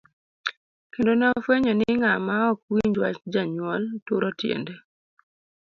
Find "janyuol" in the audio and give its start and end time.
3.33-3.83